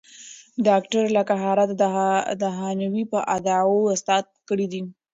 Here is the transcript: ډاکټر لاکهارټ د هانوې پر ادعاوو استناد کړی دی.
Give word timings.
ډاکټر 0.67 1.03
لاکهارټ 1.17 1.69
د 2.41 2.43
هانوې 2.57 3.03
پر 3.11 3.21
ادعاوو 3.35 3.91
استناد 3.95 4.25
کړی 4.47 4.65
دی. 4.73 4.81